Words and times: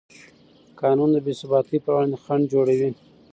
قانون 0.81 1.09
د 1.13 1.17
بېثباتۍ 1.25 1.77
پر 1.83 1.91
وړاندې 1.93 2.21
خنډ 2.23 2.43
جوړوي. 2.53 2.89